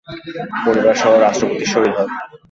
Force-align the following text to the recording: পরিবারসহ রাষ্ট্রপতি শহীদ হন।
পরিবারসহ 0.65 1.11
রাষ্ট্রপতি 1.17 1.65
শহীদ 1.65 1.93
হন। 1.97 2.07